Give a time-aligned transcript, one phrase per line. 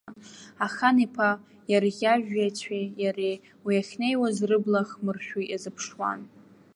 [0.65, 1.29] Ахан-иԥа
[1.71, 6.19] иарӷьажәҩацәеи иареи уи ахьнеиуаз рыбла ахмыршәо иазыԥшуан.